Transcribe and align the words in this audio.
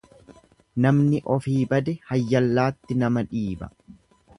Namni 0.85 1.21
ofii 1.35 1.59
bade 1.75 1.97
hayyallaatti 2.13 3.03
nama 3.05 3.29
dhiiba. 3.33 3.75